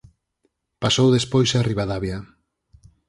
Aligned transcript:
Pasou 0.83 1.07
despois 1.17 1.49
a 1.53 1.65
Ribadavia. 1.69 2.17